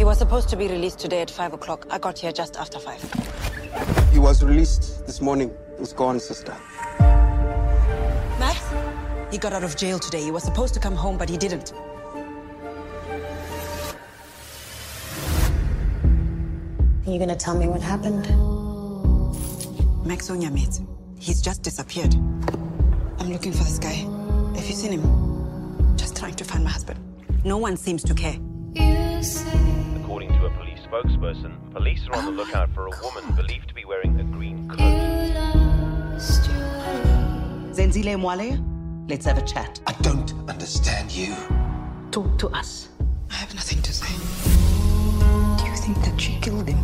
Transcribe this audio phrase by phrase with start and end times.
[0.00, 1.86] He was supposed to be released today at 5 o'clock.
[1.90, 4.10] I got here just after 5.
[4.14, 5.50] He was released this morning.
[5.78, 6.56] He's gone, sister.
[8.38, 8.64] Max?
[9.30, 10.22] He got out of jail today.
[10.22, 11.74] He was supposed to come home, but he didn't.
[17.04, 18.26] Are you gonna tell me what happened?
[20.06, 20.80] Max Onyamete.
[21.18, 22.14] He's just disappeared.
[23.18, 23.96] I'm looking for this guy.
[24.56, 25.94] Have you seen him?
[25.98, 26.98] Just trying to find my husband.
[27.44, 28.38] No one seems to care.
[30.90, 34.68] Spokesperson, police are on the lookout for a woman believed to be wearing a green
[34.68, 34.78] coat.
[37.72, 38.58] Zenzile Mwale,
[39.08, 39.80] let's have a chat.
[39.86, 41.36] I don't understand you.
[42.10, 42.88] Talk to us.
[43.30, 44.12] I have nothing to say.
[45.58, 46.82] Do you think that she killed him?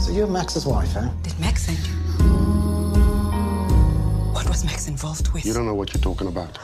[0.00, 1.08] So you're Max's wife, eh?
[1.22, 1.92] Did Max send you?
[4.32, 5.44] What was Max involved with?
[5.44, 6.58] You don't know what you're talking about.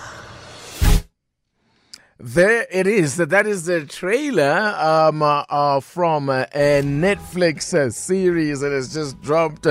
[2.23, 3.17] There it is.
[3.17, 8.93] That is the trailer um, uh, uh, from uh, a Netflix uh, series that has
[8.93, 9.67] just dropped.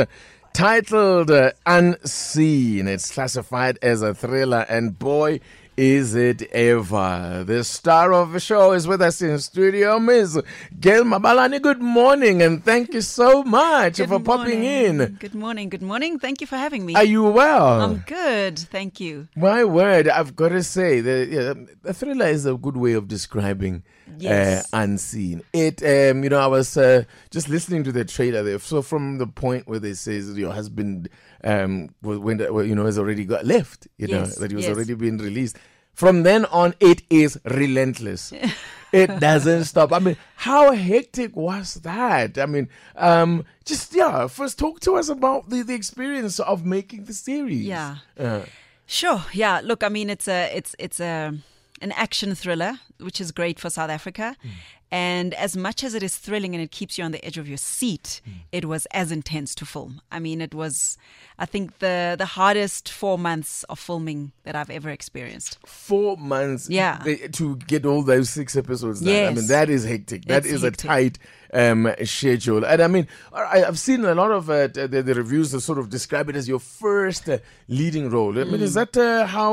[0.51, 1.29] Titled
[1.67, 2.87] Unseen.
[2.87, 5.41] It's classified as a thriller, and boy,
[5.79, 7.45] is it ever.
[7.47, 10.41] The star of the show is with us in studio, Ms.
[10.77, 11.61] Gail Mabalane.
[11.61, 15.15] Good morning, and thank you so much Good for popping in.
[15.19, 15.69] Good morning.
[15.69, 16.19] Good morning.
[16.19, 16.95] Thank you for having me.
[16.95, 17.81] Are you well?
[17.81, 18.59] I'm good.
[18.59, 19.29] Thank you.
[19.37, 23.07] My word, I've got to say, the, yeah, the thriller is a good way of
[23.07, 23.83] describing
[24.17, 24.73] Yes.
[24.73, 25.41] uh, unseen.
[25.53, 28.59] It, um, you know, I was uh, just listening to the trailer there.
[28.59, 31.09] So from the point where they says your husband,
[31.43, 34.75] um, when you know, has already got left, you know, that he was yes.
[34.75, 35.57] already being released.
[35.99, 38.31] From then on, it is relentless.
[38.93, 39.91] it doesn't stop.
[39.91, 42.37] I mean, how hectic was that?
[42.37, 44.27] I mean, um, just yeah.
[44.27, 47.65] First, talk to us about the, the experience of making the series.
[47.65, 47.97] Yeah.
[48.17, 48.43] Uh,
[48.87, 49.25] Sure.
[49.33, 49.59] Yeah.
[49.61, 51.33] Look, I mean, it's a it's it's a
[51.81, 54.37] an action thriller, which is great for South Africa.
[54.41, 54.49] Hmm.
[54.91, 57.47] And as much as it is thrilling and it keeps you on the edge of
[57.47, 58.31] your seat, Hmm.
[58.51, 60.01] it was as intense to film.
[60.11, 60.97] I mean, it was,
[61.37, 65.59] I think, the the hardest four months of filming that I've ever experienced.
[65.65, 66.97] four months Yeah.
[67.03, 69.27] they- to get all those six episodes done.
[69.27, 70.25] I mean, that is hectic.
[70.25, 70.85] That It's is hectic.
[70.85, 71.17] a tight
[71.51, 72.63] um, schedule.
[72.63, 75.79] And I mean, I, I've seen a lot of uh, the, the reviews that sort
[75.79, 78.33] of describe it as your first uh, leading role.
[78.39, 78.79] I mean, is Mm.
[78.81, 79.51] that uh, how,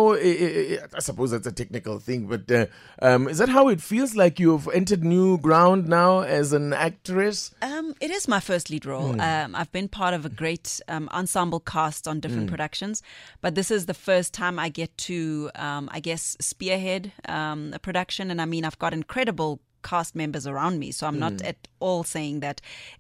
[0.99, 2.67] I suppose that's a technical thing, but uh,
[3.01, 7.55] um, is that how it feels like you've entered new ground now as an actress?
[7.61, 9.13] Um, it is my first lead role.
[9.13, 9.21] Hmm.
[9.21, 13.03] Um, I've been part of a great um, ensemble cast on different productions,
[13.41, 17.79] but this is the first time I get to, um, I guess, spearhead um, a
[17.79, 18.31] production.
[18.31, 19.61] And I mean, I've got incredible
[19.91, 21.47] cast members around me, so I'm not Hmm.
[21.53, 22.57] at all saying that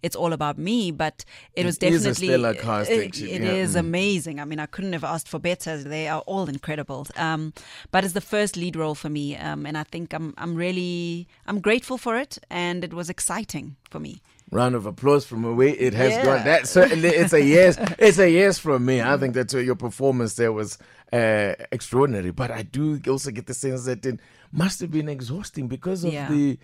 [0.07, 0.79] it's all about me.
[1.05, 1.17] But
[1.59, 3.63] it was It is a definitely stellar cast, it- it yeah.
[3.65, 3.79] is Mm.
[3.89, 4.37] amazing.
[4.43, 5.73] I mean, I couldn't have asked for better.
[5.95, 7.03] They are all incredible.
[7.27, 7.43] Um,
[7.93, 11.27] but it's the first lead role for me, um, and I think I'm I'm really
[11.49, 12.33] I'm grateful for it,
[12.65, 14.15] and it was exciting for me.
[14.53, 15.71] Round of applause from away.
[15.87, 16.25] It has Yeah.
[16.29, 16.45] gone.
[16.45, 17.75] That certainly, it's a yes.
[17.99, 18.97] It's a yes from me.
[19.13, 20.71] I think that uh, your performance there was
[21.13, 22.31] uh, extraordinary.
[22.43, 24.19] But I do also get the sense that it
[24.53, 26.29] must have been exhausting because of Yeah.
[26.35, 26.59] the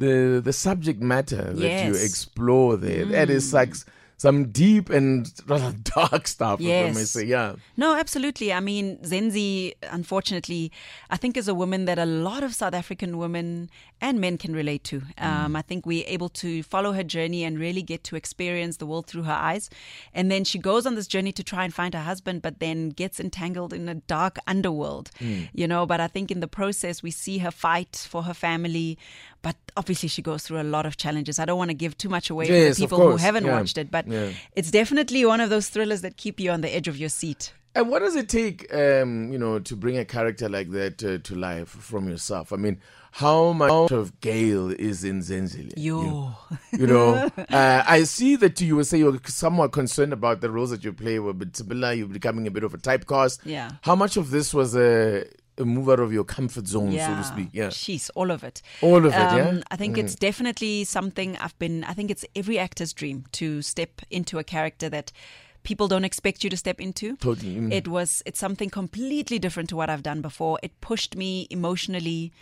[0.00, 3.04] the the subject matter that you explore there.
[3.04, 3.54] That is mm.
[3.54, 3.74] like
[4.20, 6.60] some deep and rather dark stuff.
[6.60, 7.10] If I may Yes.
[7.10, 7.54] say, yeah.
[7.78, 8.52] No, absolutely.
[8.52, 10.70] I mean, Zenzi, unfortunately,
[11.08, 14.52] I think is a woman that a lot of South African women and men can
[14.52, 15.00] relate to.
[15.00, 15.26] Mm.
[15.26, 18.84] Um, I think we're able to follow her journey and really get to experience the
[18.84, 19.70] world through her eyes.
[20.12, 22.90] And then she goes on this journey to try and find her husband, but then
[22.90, 25.48] gets entangled in a dark underworld, mm.
[25.54, 25.86] you know.
[25.86, 28.98] But I think in the process, we see her fight for her family.
[29.42, 31.38] But obviously, she goes through a lot of challenges.
[31.38, 33.58] I don't want to give too much away Yes, for people who haven't Yeah.
[33.58, 34.30] watched it, but Yeah.
[34.54, 37.52] it's definitely one of those thrillers that keep you on the edge of your seat.
[37.74, 41.18] And what does it take, um, you know, to bring a character like that uh,
[41.18, 42.52] to life from yourself?
[42.52, 42.80] I mean,
[43.12, 45.72] how much of Gail is in Zenzile?
[45.76, 46.34] Yo.
[46.72, 50.70] You know, uh, I see that you will say you're somewhat concerned about the roles
[50.70, 53.38] that you play with Sibilla, you're becoming a bit of a typecast.
[53.44, 53.70] Yeah.
[53.82, 55.24] How much of this was a,
[55.60, 57.48] a move out of your comfort zone, so to speak?
[57.52, 57.70] Yeah.
[57.70, 58.62] She's all of it.
[58.82, 59.48] All of it, yeah?
[59.48, 60.00] Um, I think Mm.
[60.00, 64.44] it's definitely something I've been, I think it's every actor's dream to step into a
[64.44, 65.12] character that
[65.62, 67.16] people don't expect you to step into.
[67.16, 67.56] Totally.
[67.56, 67.72] mm.
[67.72, 70.58] It was, it's something completely different to what I've done before.
[70.62, 72.32] It pushed me emotionally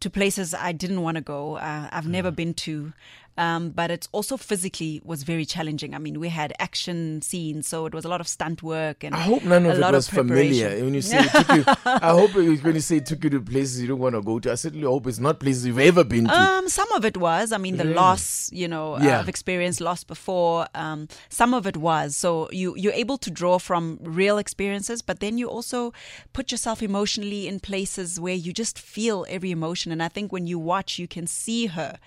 [0.00, 1.56] to places I didn't want to go.
[1.56, 2.92] Uh, I've never been to.
[3.38, 5.94] Um, but it also physically was very challenging.
[5.94, 9.14] I mean, we had action scenes, so it was a lot of stunt work and
[9.14, 10.84] I hope none a of it was of familiar.
[10.84, 13.40] When you say you, I hope it was when you say it took you to
[13.40, 14.50] places you don't want to go to.
[14.50, 16.34] I certainly hope it's not places you've ever been to.
[16.34, 17.52] Um, some of it was.
[17.52, 19.20] I mean, the loss, you know, uh, Yeah.
[19.20, 20.66] I've experienced loss before.
[20.74, 22.16] Um, some of it was.
[22.16, 25.92] So you you're able to draw from real experiences, but then you also
[26.32, 29.92] put yourself emotionally in places where you just feel every emotion.
[29.92, 31.98] And I think when you watch, you can see her.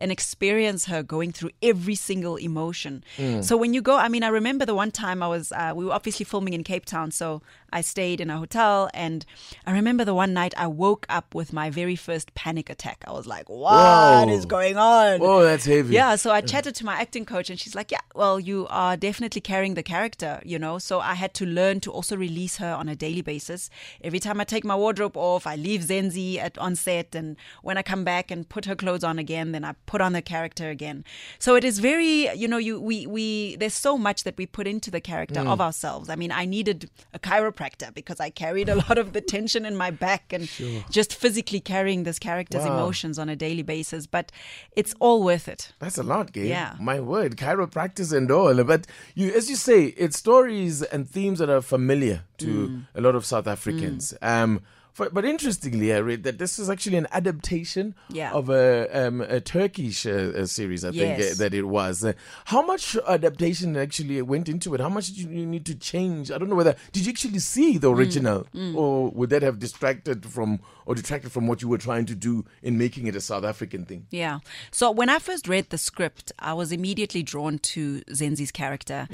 [0.00, 3.04] And experience her going through every single emotion.
[3.42, 5.84] So when you go, I mean, I remember the one time I was, uh, we
[5.84, 9.24] were obviously filming in Cape Town, so I stayed in a hotel, and
[9.66, 13.04] I remember the one night I woke up with my very first panic attack.
[13.06, 14.48] I was like, "What is Whoa.
[14.48, 15.94] going on?" oh, that's heavy.
[15.94, 18.96] Yeah, so I chatted to my acting coach, and she's like, "Yeah, well, you are
[18.96, 22.72] definitely carrying the character, you know." So I had to learn to also release her
[22.72, 23.70] on a daily basis.
[24.02, 27.78] Every time I take my wardrobe off, I leave Zenzi at on set, and when
[27.78, 30.70] I come back and put her clothes on again, then I put on the character
[30.70, 31.04] again.
[31.38, 34.66] So it is very, you know, you we we there's so much that we put
[34.66, 35.48] into the character hmm.
[35.48, 36.08] of ourselves.
[36.08, 37.59] I mean, I needed a chiropractor
[37.94, 40.48] because I carried a lot of the tension in my back and
[40.90, 42.74] just physically carrying this character's Wow.
[42.78, 44.06] emotions on a daily basis.
[44.06, 44.32] But
[44.76, 45.72] it's all worth it.
[45.78, 46.46] That's a lot, Gabe.
[46.46, 46.74] Yeah.
[46.80, 48.64] My word, chiropractic and all.
[48.64, 52.86] But you, as you say, it's stories and themes that are familiar to Mm.
[52.94, 54.14] a lot of South Africans.
[54.22, 54.60] Um,
[54.92, 58.32] for, but interestingly, I read that this is actually an adaptation Yeah.
[58.32, 62.04] of a, um, a Turkish uh, uh, series, I think uh, that it was.
[62.04, 62.12] Uh,
[62.46, 64.80] how much adaptation actually went into it?
[64.80, 66.30] How much did you, need to change?
[66.30, 67.80] I don't know whether, did you actually see Mm.
[67.82, 68.46] the original?
[68.74, 72.44] Or would that have distracted from, or detracted from what you were trying to do
[72.62, 74.06] in making it a South African thing?
[74.10, 74.40] Yeah.
[74.72, 79.06] So when I first read the script, I was immediately drawn to Zenzi's character.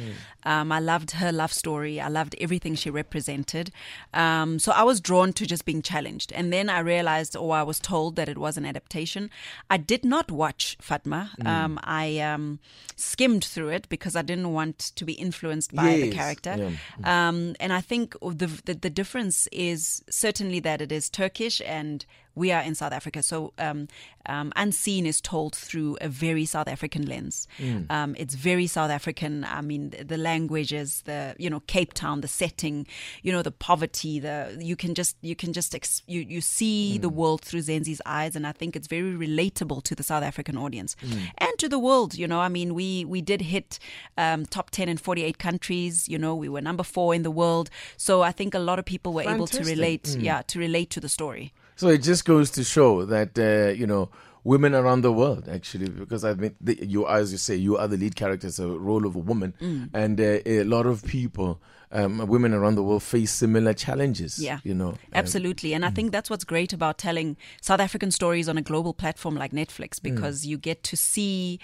[0.45, 2.01] Um, I loved her love story.
[2.01, 3.71] I loved everything she represented.
[4.15, 6.33] Um, so I was drawn to just being challenged.
[6.33, 9.31] And then I realized, or I was told that it was an adaptation.
[9.69, 11.33] I did not watch Fatma.
[11.45, 12.59] Um, I um,
[12.97, 16.57] skimmed through it because I didn't want to be influenced by the character.
[16.57, 17.29] Yeah.
[17.29, 22.07] Um, and I think the, the the difference is certainly that it is Turkish and
[22.37, 23.23] we are in South Africa.
[23.23, 23.89] So um,
[24.27, 27.49] um, Unseen is told through a very South African lens.
[27.91, 29.45] Um, it's very South African.
[29.45, 32.87] I mean, the, the languages, the you know Cape Town, the setting,
[33.23, 34.21] you know the poverty.
[34.21, 38.03] The you can just you can just ex- you you see the world through Zenzi's
[38.05, 40.95] eyes, and I think it's very relatable to the South African audience
[41.39, 42.15] and to the world.
[42.15, 43.79] You know, I mean, we we did hit
[44.19, 46.09] um, top ten in forty eight countries.
[46.09, 47.71] You know, we were number four in the world.
[47.97, 49.77] So I think a lot of people were able to Fantastic.
[49.77, 50.17] relate.
[50.19, 51.53] Yeah, to relate to the story.
[51.77, 54.09] So it just goes to show that uh, you know
[54.45, 57.89] women around the world actually, because I mean the, you as you say you are
[57.89, 59.91] the lead character, it's a role of a woman, Mm.
[59.93, 61.61] and uh, a lot of people,
[61.93, 64.39] um, women around the world face similar challenges.
[64.39, 64.59] Yeah.
[64.65, 65.75] you know, Um, Absolutely.
[65.75, 69.35] And I think that's what's great about telling South African stories on a global platform
[69.37, 71.59] like Netflix because you get to see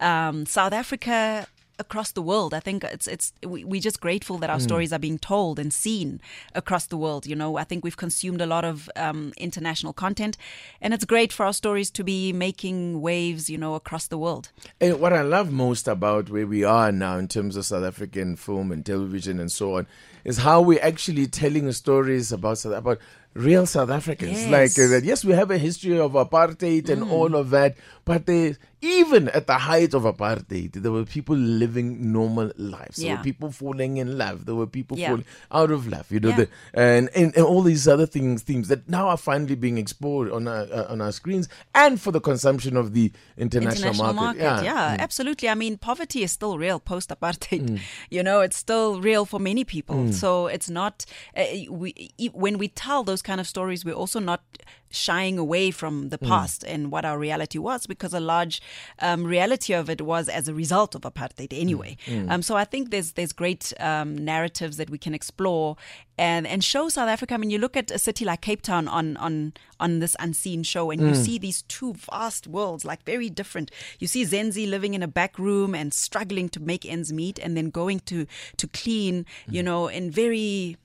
[0.00, 1.46] um, South Africa
[1.78, 2.54] across the world.
[2.54, 5.72] I think it's it's we, we're just grateful that our stories are being told and
[5.72, 6.20] seen
[6.54, 7.26] across the world.
[7.26, 10.36] You know, I think we've consumed a lot of um, international content,
[10.80, 13.48] and it's great for our stories to be making waves.
[13.48, 14.50] You know, across the world.
[14.80, 18.36] And what I love most about where we are now in terms of South African
[18.36, 19.86] film and television and so on
[20.24, 22.98] is how we're actually telling stories about South about
[23.34, 24.44] real South Africans.
[24.44, 24.50] Yes.
[24.50, 28.56] Like uh, yes, we have a history of apartheid and all of that, but they
[28.80, 32.98] even at the height of apartheid, there were people living normal lives.
[32.98, 33.16] There Yeah.
[33.18, 34.46] were people falling in love.
[34.46, 35.08] There were people Yeah.
[35.08, 36.06] falling out of love.
[36.10, 36.36] You know, Yeah.
[36.36, 40.30] the, and, and and all these other things, themes that now are finally being explored
[40.30, 44.42] on our uh, on our screens and for the consumption of the international, international market.
[44.44, 44.64] market.
[44.64, 45.48] Yeah, absolutely.
[45.48, 47.80] I mean, poverty is still real post apartheid.
[48.10, 50.12] You know, it's still real for many people.
[50.12, 51.04] So it's not,
[51.36, 54.42] uh, we, when we tell those kind of stories, we're also not
[54.90, 58.60] shying away from the past and what our reality was because a large
[59.00, 61.96] um, reality of it was as a result of apartheid anyway.
[62.28, 65.76] Um, so I think there's there's great um, narratives that we can explore
[66.16, 67.34] and and show South Africa.
[67.34, 70.64] I mean, you look at a city like Cape Town on on on this unseen
[70.64, 73.70] show, and you see these two vast worlds, like very different.
[74.00, 77.56] You see Zenzi living in a back room and struggling to make ends meet, and
[77.56, 78.26] then going to
[78.56, 80.76] to clean, you know, in very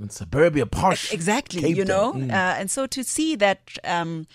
[0.00, 1.12] in suburbia posh.
[1.12, 2.30] exactly Cape you know Mm.
[2.30, 4.26] uh, and so to see that um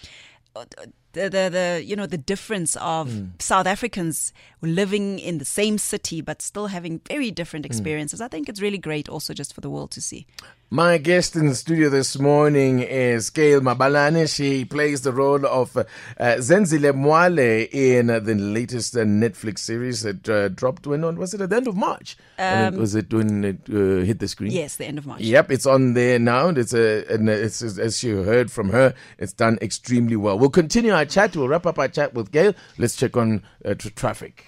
[1.14, 3.42] the, the the you know the difference of Mm.
[3.42, 7.70] South Africans living in the same city but still having very different Mm.
[7.70, 8.22] experiences.
[8.22, 10.26] I think it's really great also just for the world to see.
[10.72, 14.32] My guest in the studio this morning is Gail Mabalane.
[14.32, 15.84] She plays the role of uh,
[16.20, 21.34] Zenzile Mwale in uh, the latest uh, Netflix series that uh, dropped when on was
[21.34, 22.18] it at the end of March?
[22.38, 24.52] I mean, was it when it uh, hit the screen?
[24.52, 25.22] Yes, the end of March.
[25.22, 26.50] Yep, it's on there now.
[26.50, 30.38] It's a, and it's as you heard from her, it's done extremely well.
[30.38, 31.36] We'll continue our chat.
[31.36, 32.54] We'll wrap up our chat with Gail.
[32.78, 34.46] Let's check on uh, tr- traffic.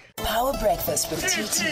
[0.52, 1.64] Power Breakfast with TT.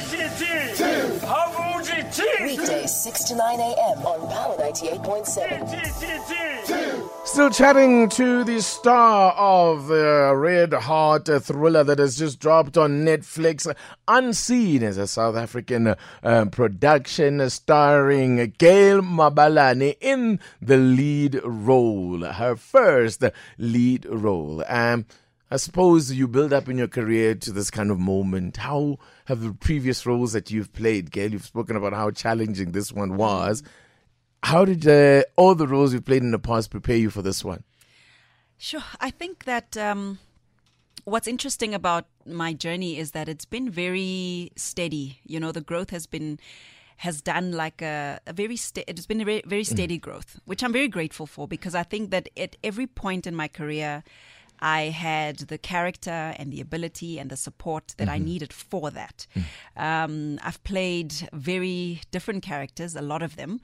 [2.42, 3.98] Weekdays 6 to 9 a.m.
[4.06, 7.26] on Power 98.7.
[7.26, 13.04] Still chatting to the star of the Red Heart thriller that has just dropped on
[13.04, 13.72] Netflix.
[14.08, 22.56] Unseen is a South African uh, production starring Gail Mabalane in the lead role, her
[22.56, 23.22] first
[23.58, 24.64] lead role.
[24.66, 25.06] Um,
[25.52, 28.58] I suppose you build up in your career to this kind of moment.
[28.58, 31.32] How have the previous roles that you've played, Gail?
[31.32, 33.64] You've spoken about how challenging this one was.
[34.44, 37.44] How did uh, all the roles you've played in the past prepare you for this
[37.44, 37.64] one?
[38.58, 38.84] Sure.
[39.00, 40.20] I think that um,
[41.04, 45.18] what's interesting about my journey is that it's been very steady.
[45.24, 46.38] You know, the growth has been
[46.98, 50.62] has done like a, a very sta- it's been a very, very steady growth, which
[50.62, 54.04] I'm very grateful for because I think that at every point in my career,
[54.60, 59.26] I had the character and the ability and the support that I needed for that.
[59.76, 63.60] Um, I've played very different characters, a lot of them.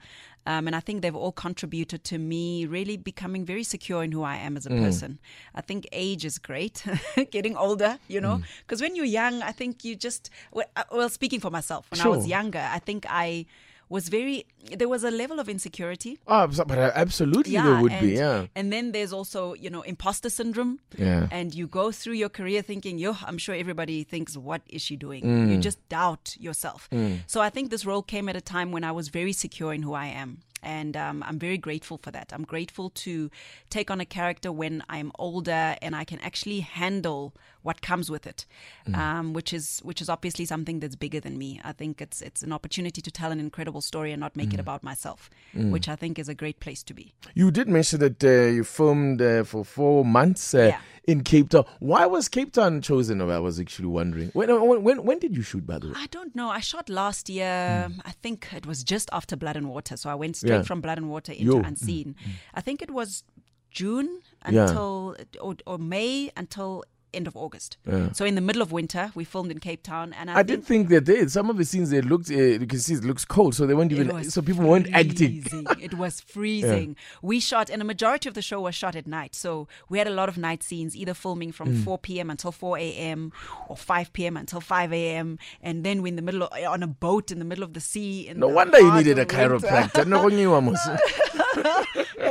[0.47, 4.23] Um, and I think they've all contributed to me really becoming very secure in who
[4.23, 5.19] I am as a person.
[5.53, 6.85] I think age is great,
[7.31, 8.35] getting older, you know,
[8.65, 12.07] because when you're young, I think you just, well, uh, speaking for myself, when I
[12.07, 13.45] was younger, I think I
[13.89, 16.19] was very, there was a level of insecurity.
[16.27, 18.47] Oh, but uh, absolutely there would and, be, yeah.
[18.55, 20.79] And then there's also, you know, imposter syndrome.
[20.97, 21.27] Yeah.
[21.31, 24.95] And you go through your career thinking, yo, I'm sure everybody thinks, what is she
[24.95, 25.23] doing?
[25.23, 25.51] Mm.
[25.51, 26.89] You just doubt yourself.
[27.27, 29.83] So I think this role came at a time when I was very secure in
[29.83, 30.39] who I am.
[30.67, 32.27] And um, I'm very grateful for that.
[32.35, 33.13] I'm grateful to
[33.69, 37.23] take on a character when I'm older and I can actually handle
[37.67, 38.45] what comes with it,
[38.87, 38.95] Mm.
[39.03, 41.49] um, which is which is obviously something that's bigger than me.
[41.71, 44.55] I think it's it's an opportunity to tell an incredible story and not make Mm.
[44.55, 45.19] it about myself,
[45.75, 47.05] which I think is a great place to be.
[47.41, 50.79] You did mention that uh, you filmed uh, for four months uh, Yeah.
[51.07, 51.65] In Cape Town.
[51.79, 53.21] Why was Cape Town chosen?
[53.21, 54.29] I was actually wondering.
[54.33, 55.93] When, when, when, did you shoot, by the way?
[55.95, 56.49] I don't know.
[56.49, 57.89] I shot last year.
[58.05, 59.97] I think it was just after Blood and Water.
[59.97, 60.51] So I went straight.
[60.51, 60.61] Yeah.
[60.63, 61.59] from Blood and Water into Yo.
[61.59, 61.65] Hmm.
[61.65, 62.15] Unseen.
[62.53, 63.23] I think it was
[63.71, 64.67] June Yeah.
[64.67, 66.83] until or, or May until
[67.17, 67.77] end of August.
[68.13, 70.47] So in the middle of winter, we filmed in Cape Town, and I, I think
[70.47, 73.03] did think that they, some of the scenes they looked, uh, you can see it
[73.03, 75.43] looks cold, so they weren't even, so people weren't acting.
[75.87, 76.95] it was freezing.
[77.21, 79.35] We shot, and a majority of the show was shot at night.
[79.35, 81.83] So we had a lot of night scenes, either filming from Mm.
[81.83, 82.29] 4 p.m.
[82.29, 83.31] until 4 a.m.
[83.67, 84.37] or 5 p.m.
[84.37, 85.37] until 5 a.m.
[85.61, 87.81] And then we're in the middle of, on a boat in the middle of the
[87.81, 88.31] sea.
[88.35, 89.35] No the wonder you needed a winter.
[89.35, 90.05] chiropractor.
[90.07, 90.79] No one knew, Amos.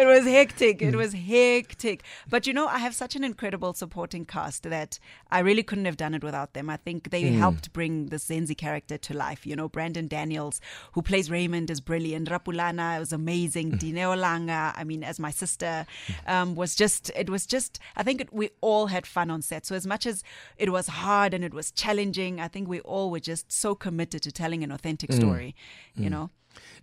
[0.00, 0.82] It was hectic.
[0.82, 2.02] It was hectic.
[2.28, 4.98] But you know, I have such an incredible supporting cast that
[5.30, 6.68] I really couldn't have done it without them.
[6.70, 7.38] I think they Mm.
[7.38, 9.46] helped bring the Zenzi character to life.
[9.46, 10.60] You know, Brendon Daniels,
[10.92, 12.28] who plays Raymond, is brilliant.
[12.28, 13.72] Rapulana was amazing.
[13.72, 13.78] Mm.
[13.80, 15.86] Dineo Langa, I mean, as my sister,
[16.26, 19.66] um, was just, it was just, I think it, we all had fun on set.
[19.66, 20.22] So as much as
[20.58, 24.22] it was hard and it was challenging, I think we all were just so committed
[24.22, 25.16] to telling an authentic Mm.
[25.16, 25.54] story,
[25.96, 26.30] you know?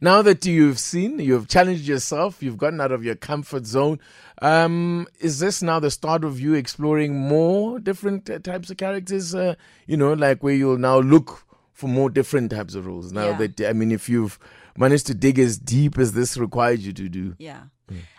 [0.01, 4.00] Now that you've seen, you've challenged yourself, you've gotten out of your comfort zone.
[4.42, 9.34] Um, is this now the start of you exploring more different uh, types of characters?
[9.34, 9.56] Uh,
[9.88, 13.12] you know, like where you'll now look for more different types of roles.
[13.13, 13.38] Now Yeah.
[13.48, 14.38] that I mean, if you've
[14.77, 17.63] managed to dig as deep as this required you to do, Yeah.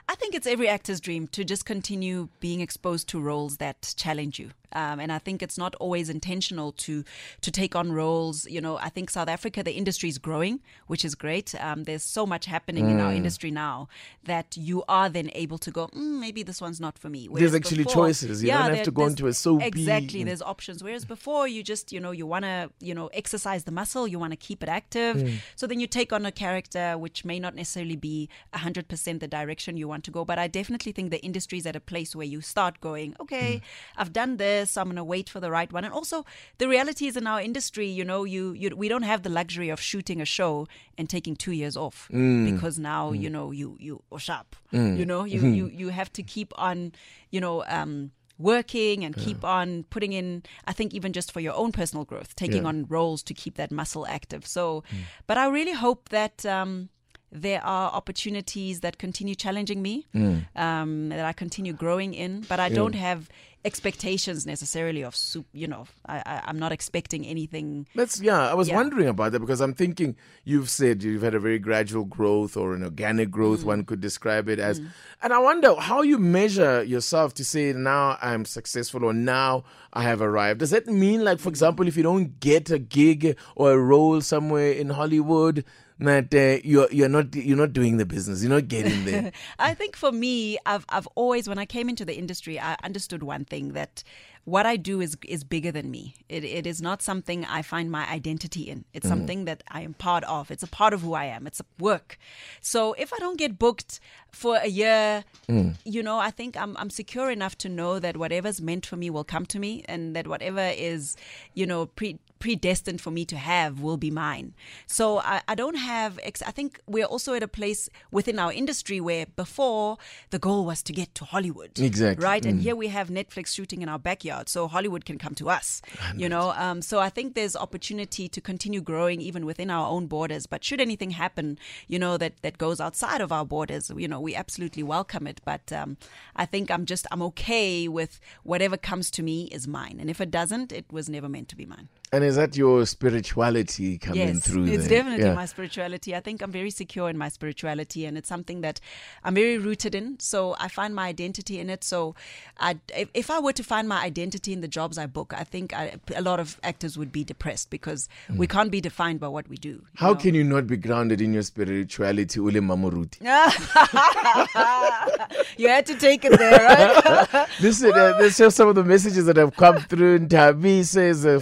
[0.09, 4.39] I think it's every actor's dream to just continue being exposed to roles that challenge
[4.39, 4.51] you.
[4.77, 7.05] Um, and I think it's not always intentional to
[7.43, 8.45] to take on roles.
[8.47, 11.55] You know, I think South Africa, the industry is growing, which is great.
[11.61, 13.89] Um, there's so much happening in our industry now
[14.25, 17.29] that you are then able to go, mm, maybe this one's not for me.
[17.29, 18.43] Whereas actually before- choices.
[18.43, 20.25] You don't have to go into a soapy- Exactly.
[20.25, 20.83] There's options.
[20.83, 24.19] Whereas before, you just, you know, you want to, you know, exercise the muscle, you
[24.19, 25.41] want to keep it active.
[25.55, 29.77] So then you take on a character which may not necessarily be 100% the direction
[29.77, 30.25] you want to go.
[30.25, 33.57] But I definitely think the industry is at a place where you start going, okay,
[33.57, 33.63] mm.
[33.97, 35.85] I've done this, so I'm going to wait for the right one.
[35.85, 36.25] And also,
[36.59, 39.69] the reality is in our industry, you know, you, you we don't have the luxury
[39.71, 40.67] of shooting a show
[40.99, 42.53] and taking two years off mm.
[42.53, 43.21] because now, mm.
[43.21, 45.55] you know, you, you, or sharp, you know, you, mm-hmm.
[45.55, 46.93] you, you have to keep on,
[47.31, 51.55] you know, um, working and keep on putting in i think even just for your
[51.55, 52.69] own personal growth taking Yeah.
[52.69, 54.45] on roles to keep that muscle active.
[54.47, 54.83] So
[55.29, 56.89] but i really hope that um
[57.35, 60.07] there are opportunities that continue challenging me,
[60.55, 63.29] um, that I continue growing in, but I don't have
[63.65, 65.47] expectations necessarily of soup.
[65.53, 67.87] You know, I, I, I'm not expecting anything.
[67.95, 68.49] That's yeah.
[68.51, 68.77] I was Yeah.
[68.77, 72.75] wondering about that because I'm thinking you've said you've had a very gradual growth or
[72.75, 73.61] an organic growth.
[73.63, 73.65] Mm.
[73.65, 74.81] One could describe it as,
[75.23, 80.03] and I wonder how you measure yourself to say now I'm successful or now I
[80.03, 80.61] have arrived.
[80.61, 84.21] Does that mean like, for example, if you don't get a gig or a role
[84.21, 85.65] somewhere in Hollywood,
[86.01, 88.43] that uh, you're you're not you're not doing the business.
[88.43, 89.33] You're not getting there.
[89.59, 93.23] I think for me, I've I've always when I came into the industry, I understood
[93.23, 94.03] one thing that
[94.45, 96.15] what I do is is bigger than me.
[96.29, 98.85] It it is not something I find my identity in.
[98.93, 99.09] It's mm-hmm.
[99.17, 100.51] something that I am part of.
[100.51, 101.47] It's a part of who I am.
[101.47, 102.19] It's a work.
[102.61, 105.77] So if I don't get booked for a year, mm.
[105.85, 109.09] you know, I think I'm I'm secure enough to know that whatever's meant for me
[109.11, 111.17] will come to me, and that whatever is,
[111.55, 114.53] you know, pre predestined for me to have will be mine.
[114.87, 118.53] So I, I don't have, ex- I think we're also at a place within our
[118.53, 119.97] industry where before
[120.29, 121.79] the goal was to get to Hollywood.
[121.81, 122.23] Exactly.
[122.23, 122.45] Right.
[122.45, 122.63] And mm.
[122.63, 124.34] here we have Netflix shooting in our backyard.
[124.47, 125.83] So Hollywood can come to us,
[126.17, 126.53] you know.
[126.57, 130.47] Um, so I think there's opportunity to continue growing even within our own borders.
[130.47, 134.21] But should anything happen, you know, that, that goes outside of our borders, you know,
[134.21, 135.41] we absolutely welcome it.
[135.45, 135.97] But um,
[136.37, 139.99] I think I'm just, I'm okay with whatever comes to me is mine.
[140.01, 141.89] And if it doesn't, it was never meant to be mine.
[142.13, 144.67] And is that your spirituality coming yes, through?
[144.67, 145.35] It's definitely Yeah.
[145.35, 146.15] my spirituality.
[146.15, 148.81] I think I'm very secure in my spirituality, and it's something that
[149.25, 150.21] I'm very rooted in.
[150.21, 151.83] So I find my identity in it.
[151.83, 152.15] So
[152.59, 155.45] I, if, if I were to find my identity in the jobs I book, I
[155.45, 159.29] think I, a lot of actors would be depressed because we can't be defined by
[159.29, 159.79] what we do.
[159.79, 159.85] Mm.
[159.95, 160.21] How know?
[160.21, 163.21] can you not be grounded in your spirituality, Ule Mamuruti?
[165.59, 167.49] you had to take it there, right?
[167.61, 170.21] this, is, uh, there's just some of the messages that have come through.
[170.21, 171.41] Ntabi says, uh,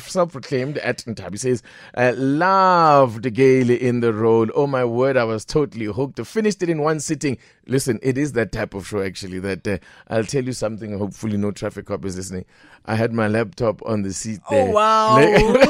[0.63, 1.63] self-proclaimed at Ntabi says,
[1.97, 4.47] uh, loved Gail in the role.
[4.55, 6.25] Oh my word, I was totally hooked.
[6.27, 7.39] Finished it in one sitting.
[7.67, 9.39] Listen, it is that type of show actually.
[9.41, 9.79] That uh,
[10.09, 10.97] I'll tell you something.
[10.99, 12.45] Hopefully, no traffic cop is listening.
[12.85, 14.73] I had my laptop on the seat Oh, there.
[14.73, 15.17] wow.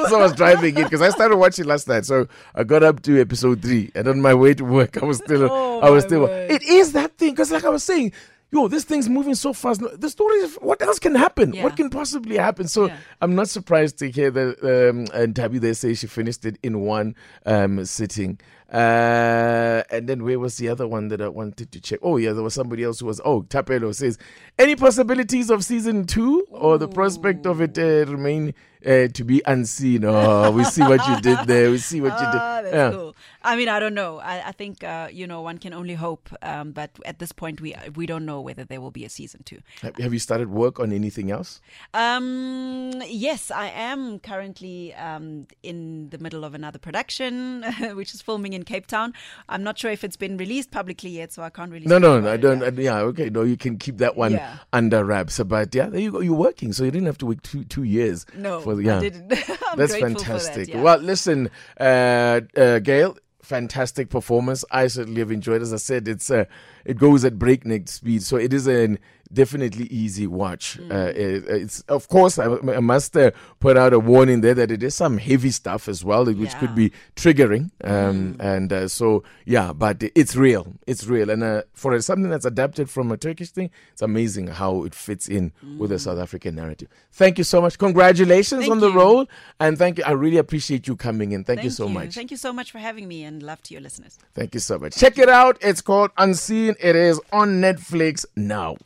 [0.08, 2.06] so I was driving it because I started watching last night.
[2.06, 5.18] So I got up to episode three, and on my way to work, I was
[5.18, 6.20] still, Oh, I was still.
[6.22, 6.50] word.
[6.50, 8.12] It is that thing because, like I was saying,
[8.52, 9.80] yo, this thing's moving so fast.
[9.98, 11.52] The story is what else can happen?
[11.54, 11.64] Yeah.
[11.64, 12.68] What can possibly happen?
[12.68, 12.96] So Yeah.
[13.20, 16.80] I'm not surprised to hear that um, and Tabby they say she finished it in
[16.82, 17.16] one
[17.46, 18.38] um, sitting.
[18.72, 21.98] Uh, and then where was the other one that I wanted to check?
[22.02, 23.20] Oh yeah, there was somebody else who was.
[23.24, 24.16] Oh, Tapelo says
[24.58, 28.54] any possibilities of season two or the prospect of it uh, remain
[28.86, 30.04] uh, to be unseen.
[30.06, 31.70] Oh, we see what you did there.
[31.70, 32.40] We see what you did.
[32.42, 32.90] Ah, that's Yeah.
[32.92, 33.16] cool.
[33.44, 34.18] I mean, I don't know.
[34.18, 36.28] I, I think uh, you know one can only hope.
[36.42, 39.42] Um, but at this point, we we don't know whether there will be a season
[39.44, 39.58] two.
[39.82, 41.60] Have- Have you started work on anything else?
[41.94, 48.52] Um, yes, I am currently um, in the middle of another production, which is filming
[48.52, 49.12] in Cape Town.
[49.48, 51.86] I'm not sure if it's been released publicly yet, so I can't really.
[51.86, 52.60] No, speak no, I don't.
[52.60, 52.66] yeah.
[52.68, 54.58] uh, Yeah, okay, no, you can keep that one Yeah.
[54.72, 55.40] under wraps.
[55.42, 56.20] But yeah, there you go.
[56.20, 58.26] You're working, so you didn't have to wait two two years.
[58.36, 59.28] No, for the, I didn't.
[59.28, 60.68] That's for that, fantastic.
[60.68, 60.82] yeah.
[60.82, 61.50] Well, listen,
[61.80, 64.64] uh, uh, Gail, fantastic performance.
[64.70, 65.62] I certainly have enjoyed.
[65.62, 66.44] As I said, it's uh,
[66.84, 68.98] it goes at breakneck speed, so it is an
[69.34, 70.78] definitely easy watch.
[70.78, 70.92] Mm.
[70.92, 74.70] Uh, it- it's of course I, I must uh, put out a warning there that
[74.70, 76.58] it is some heavy stuff as well, which Yeah.
[76.58, 77.70] could be triggering.
[77.82, 77.90] Mm.
[78.10, 80.74] Um, And uh, so yeah, but it's real.
[80.86, 84.84] It's real, and uh, for something that's adapted from a Turkish thing, it's amazing how
[84.84, 86.88] it fits in with the South African narrative.
[87.12, 87.78] Thank you so much.
[87.78, 88.64] Congratulations Mm.
[88.64, 88.98] Thank on the you.
[88.98, 89.26] role,
[89.60, 90.04] and thank you.
[90.04, 91.42] I really appreciate you coming in.
[91.44, 92.14] Thank, you so much.
[92.14, 94.18] Thank you so much for having me, and love to your listeners.
[94.34, 94.94] Thank you so much.
[94.96, 95.56] Check it out.
[95.62, 96.71] It's called Unseen.
[96.80, 98.76] It is on Netflix now.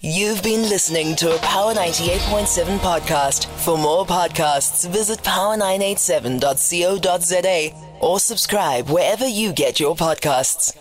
[0.00, 3.46] You've been listening to a Power 98.7 podcast.
[3.64, 10.76] For more podcasts, visit power987.co.za or subscribe wherever you get your podcasts.